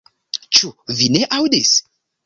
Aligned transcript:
Ĉu 0.59 0.71
vi 1.01 1.11
ne 1.17 1.23
aŭdis? 1.41 1.79